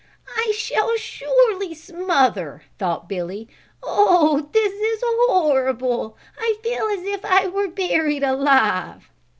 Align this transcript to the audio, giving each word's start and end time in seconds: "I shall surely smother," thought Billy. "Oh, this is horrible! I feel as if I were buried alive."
"I 0.35 0.51
shall 0.57 0.97
surely 0.97 1.75
smother," 1.75 2.63
thought 2.79 3.07
Billy. 3.07 3.47
"Oh, 3.83 4.49
this 4.51 4.73
is 4.73 5.03
horrible! 5.05 6.17
I 6.39 6.57
feel 6.63 6.85
as 6.87 7.03
if 7.03 7.23
I 7.23 7.45
were 7.47 7.67
buried 7.67 8.23
alive." 8.23 9.11